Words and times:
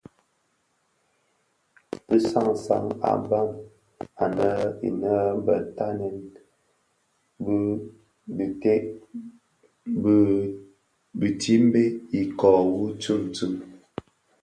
Bi 2.07 2.17
sans 2.31 2.61
an 2.77 2.85
a 3.09 3.11
mbam 3.21 3.49
anèn 4.23 4.67
innë 4.87 5.13
bè 5.45 5.55
tatnèn 5.75 6.17
bi 8.35 8.45
teted 8.61 8.85
bi 10.01 10.15
bitimbè 11.19 11.83
ikoo 12.21 12.61
wu 12.75 12.85
tsuňtsuň. 13.01 13.55